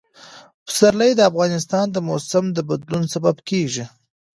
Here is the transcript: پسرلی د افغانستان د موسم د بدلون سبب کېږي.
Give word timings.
پسرلی 0.65 1.11
د 1.15 1.21
افغانستان 1.31 1.85
د 1.91 1.97
موسم 2.09 2.45
د 2.53 2.59
بدلون 2.69 3.03
سبب 3.13 3.35
کېږي. 3.49 3.85